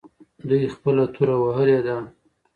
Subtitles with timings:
[0.47, 1.95] دوی خپله توره وهلې ده.